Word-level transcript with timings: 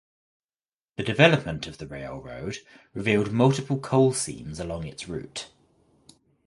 The 0.97 1.03
development 1.03 1.67
of 1.67 1.77
the 1.77 1.85
railroad 1.85 2.57
revealed 2.95 3.31
multiple 3.31 3.77
coal 3.77 4.13
seams 4.13 4.59
along 4.59 4.87
its 4.87 5.07
route. 5.07 5.49